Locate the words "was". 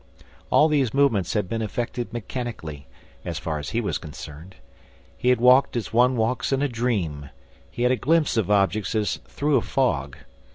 3.79-3.99